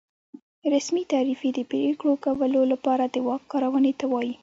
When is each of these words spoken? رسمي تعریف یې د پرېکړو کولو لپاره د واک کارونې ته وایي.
رسمي 0.73 1.03
تعریف 1.11 1.39
یې 1.45 1.51
د 1.55 1.59
پرېکړو 1.71 2.13
کولو 2.25 2.61
لپاره 2.73 3.03
د 3.07 3.15
واک 3.27 3.43
کارونې 3.51 3.93
ته 3.99 4.05
وایي. 4.11 4.33